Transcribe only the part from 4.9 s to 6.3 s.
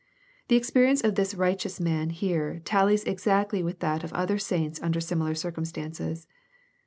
similar circum stances.